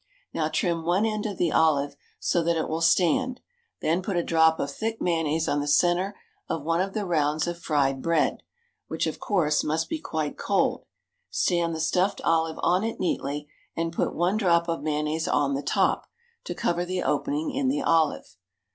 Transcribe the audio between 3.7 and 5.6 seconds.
then put a drop of thick mayonnaise on